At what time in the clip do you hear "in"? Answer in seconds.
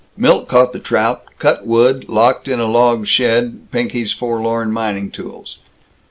2.47-2.59